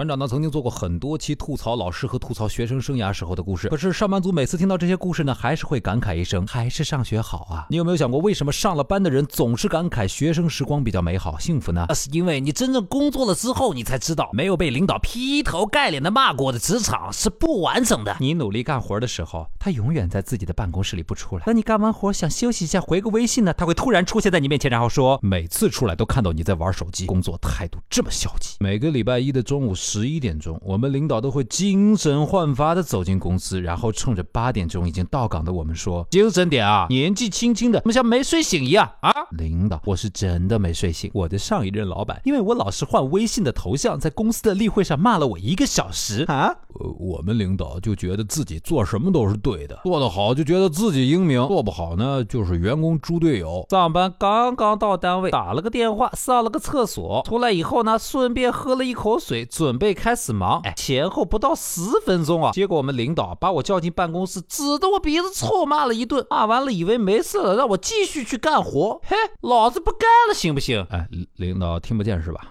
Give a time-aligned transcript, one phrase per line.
[0.00, 7.66] 船长呢曾经做过很多期吐槽老师和吐槽学生生涯时候的故事，可是上班族每次听到这些故事呢，还是会感慨一声，还是上学好啊。
[7.68, 11.84] 你有没有想过，为什么上了班的人总是感慨学生时光比较美好、幸福呢？
[11.86, 18.16] 那是因为你真正工作了之后，你才知道，没有被领导劈头盖脸的骂过的职场是不完整的。
[18.20, 21.44] 你努力干活的时候，他永远在自己的办公室里不出来。
[21.44, 28.56] 当你干完活想休息一下，回个微信呢，他会突然出现在你面前，然后说，每次出来都看到你在玩手机，工作态度这么消极。
[28.60, 41.10] 每个礼拜一的中午十一点钟，我们领导都会精神焕发的走进公司，然后冲着八点钟已经到岗的我们说：“精神点啊，年纪轻轻的，怎么像没睡醒一样啊？”领导，我是真的没睡醒。
[41.12, 46.54] 我的上一任老板，因为我老是换微信的头像，在公司的例会上骂了我一个小时啊。
[46.74, 53.66] 呃，我们领导就觉得自己做什么都是对的，做得好就觉得自己英明，做不好呢就是员工猪队友。
[53.68, 60.60] 上班刚刚到单位，打了个电话，上了个厕所，出来以后呢，顺便喝了一口水，准备开始忙。
[60.64, 66.24] 哎，前后不到十分钟啊，结果我们领导把我叫进办公室，指着我鼻子臭骂了一顿。
[66.30, 69.00] 骂完了，以为没事了，让我继续去干活。
[69.06, 70.86] 嘿，老子不干了，行不行？
[70.90, 72.42] 哎，领导听不见是吧？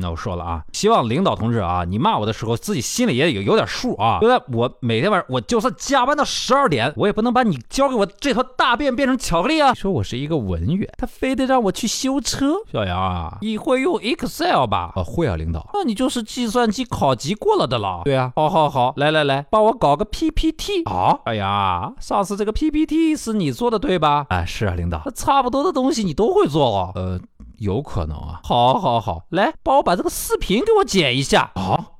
[0.00, 4.18] 那 我说了啊，希望领导同志啊，你骂我的时候自己心里也有有点数啊。
[4.20, 4.58] 对不对？
[4.58, 9.72] 我每天晚上我就算加班到十二点，我也不能把你交给我这坨大便变成巧克力啊！
[9.72, 12.54] 说我是一个文员，他非得让我去修车。
[12.70, 14.92] 小杨啊，你会用 Excel 吧？
[14.94, 15.70] 啊，会啊，领导。
[15.72, 18.02] 那你就是计算机考级过了的了。
[18.04, 21.20] 对啊，好好好，来来来，帮我搞个 PPT 啊！
[21.24, 24.26] 哎呀，上次这个 PPT 是你做的对吧？
[24.28, 25.02] 哎，是啊，领导。
[25.14, 26.92] 差不多的东西你都会做哦。
[26.94, 27.20] 呃，
[27.58, 28.40] 有可能啊。
[28.42, 31.52] 好，好，好，来，帮我把这个视频给我剪一下。
[31.54, 31.93] 好。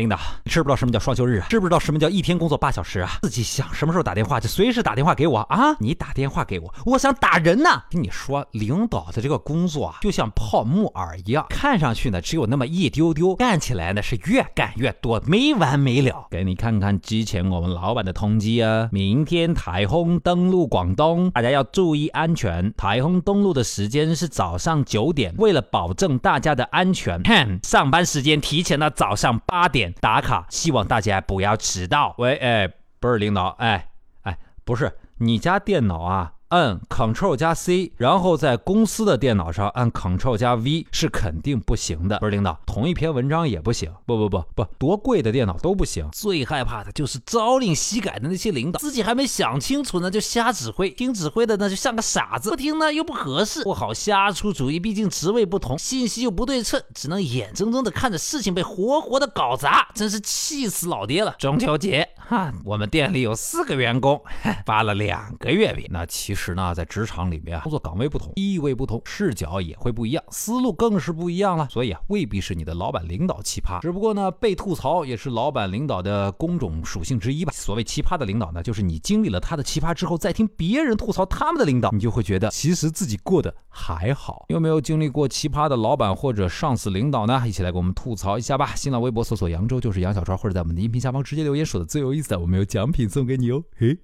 [0.00, 1.46] 领导，你知不知道什么叫双休日啊？
[1.50, 3.18] 知不知道什么叫一天工作八小时啊？
[3.20, 5.76] 自己想什么时候打电话就随时打电话给我啊！
[5.78, 7.68] 你打电话给我，我想打人呢。
[7.90, 16.26] 跟你说，领导的这个工作啊，就像泡木耳一样，看上去呢只有那么一丢丢，干起来呢是越干越多，没完没了。
[16.30, 22.72] 给你看看之前我们老板的通缉啊，明天台风登陆广东，大家要注意安全。
[22.74, 29.89] 台风登陆的时间是早上九点，为了保证大家的安全，哼，上班时间提前到早上八点。
[30.00, 32.14] 打卡，希望大家不要迟到。
[32.18, 32.68] 喂，哎，
[32.98, 33.88] 不是领导，哎，
[34.22, 36.34] 哎，不是你家电脑啊。
[36.50, 42.18] 按 Ctrl 加 C，然后在公司的电脑上按 Ctrl 加 V 是肯定不行的。
[42.18, 43.88] 不是领导，同一篇文章也不行。
[44.04, 46.08] 不不不不，多贵的电脑都不行。
[46.10, 54.80] 最害怕的就是朝令夕改的那些领导，自己还没想清楚呢就瞎指挥，听指挥的呢就像个傻子，不听呢又不合适，不好瞎出主意。
[54.80, 61.36] 毕竟职位不同，信息又不对称，只能眼睁睁的看着事情被活活的搞砸，真是气死老爹了。
[61.38, 64.22] 中秋节哈，我们店里有四个员工
[64.64, 65.86] 发了两个月饼。
[65.90, 66.50] 那其实。
[66.54, 71.68] 呢，在职场里面，工作岗位不同，地位不同，视角也会不一样，思路更是不一样了。
[71.70, 77.52] 所以啊，未必是你的老板领导奇葩，只不过呢，被吐槽也是老板领导的工种属性之一吧。
[77.54, 84.46] 所谓奇葩的领导呢，就是你经历了他的奇葩之后，再听别人吐槽他们的领导，你就会觉得其实自己过得还好。
[84.48, 87.42] 有没有经历过奇葩的老板或者上司领导呢？
[87.46, 88.72] 一起来给我们吐槽一下吧。
[88.74, 93.64] 新浪微博搜索扬州就是杨小川，或者在我们的音频下方直接留言，说的最有意我们有奖品送给你哦。
[93.76, 93.98] 嘿，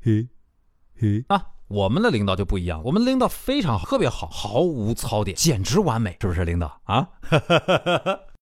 [0.00, 0.28] 嘿，
[0.98, 1.46] 嘿啊！
[1.68, 7.08] 我们的领导就不一样，我们领导非常好，特别好，毫无槽点，简直完美，是不是领导啊？